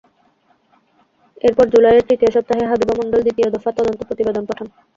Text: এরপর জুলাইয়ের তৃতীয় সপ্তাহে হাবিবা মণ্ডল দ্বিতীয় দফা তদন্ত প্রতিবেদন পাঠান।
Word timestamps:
এরপর 1.41 1.65
জুলাইয়ের 1.67 2.07
তৃতীয় 2.09 2.31
সপ্তাহে 2.31 2.63
হাবিবা 2.65 2.93
মণ্ডল 2.99 3.19
দ্বিতীয় 3.23 3.47
দফা 3.55 3.69
তদন্ত 3.71 3.99
প্রতিবেদন 4.09 4.43
পাঠান। 4.49 4.67